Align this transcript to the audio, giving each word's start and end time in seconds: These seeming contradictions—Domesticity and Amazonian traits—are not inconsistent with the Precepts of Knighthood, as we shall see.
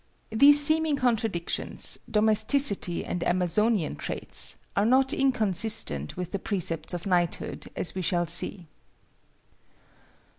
These 0.31 0.63
seeming 0.63 0.95
contradictions—Domesticity 0.95 3.05
and 3.05 3.23
Amazonian 3.23 3.95
traits—are 3.97 4.83
not 4.87 5.13
inconsistent 5.13 6.17
with 6.17 6.31
the 6.31 6.39
Precepts 6.39 6.95
of 6.95 7.05
Knighthood, 7.05 7.67
as 7.75 7.93
we 7.93 8.01
shall 8.01 8.25
see. 8.25 8.65